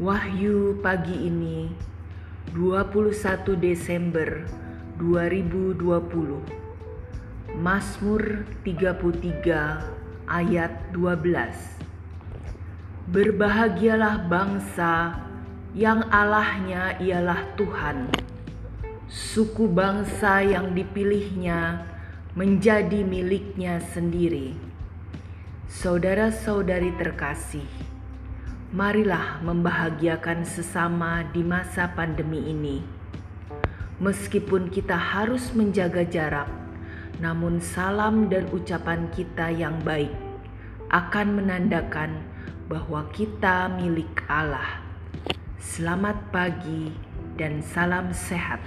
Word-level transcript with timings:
Wahyu 0.00 0.80
pagi 0.80 1.28
ini 1.28 1.68
21 2.56 3.12
Desember 3.60 4.48
2020 4.96 5.76
Mazmur 7.60 8.48
33 8.64 10.24
ayat 10.24 10.72
12 10.96 13.12
Berbahagialah 13.12 14.24
bangsa 14.24 15.20
yang 15.76 16.08
Allahnya 16.08 16.96
ialah 16.96 17.52
Tuhan. 17.60 18.08
Suku 19.04 19.68
bangsa 19.68 20.40
yang 20.40 20.72
dipilihnya 20.72 21.84
menjadi 22.32 23.04
miliknya 23.04 23.84
sendiri. 23.92 24.56
Saudara-saudari 25.68 26.96
terkasih 26.96 27.89
marilah 28.70 29.42
membahagiakan 29.42 30.46
sesama 30.46 31.26
di 31.34 31.42
masa 31.42 31.90
pandemi 31.90 32.54
ini. 32.54 32.78
Meskipun 33.98 34.70
kita 34.70 34.94
harus 34.94 35.50
menjaga 35.58 36.06
jarak, 36.06 36.46
namun 37.18 37.58
salam 37.58 38.30
dan 38.30 38.46
ucapan 38.54 39.10
kita 39.10 39.50
yang 39.50 39.74
baik 39.82 40.14
akan 40.94 41.42
menandakan 41.42 42.22
bahwa 42.70 43.10
kita 43.10 43.66
milik 43.74 44.22
Allah. 44.30 44.78
Selamat 45.58 46.16
pagi 46.30 46.94
dan 47.34 47.66
salam 47.66 48.14
sehat. 48.14 48.62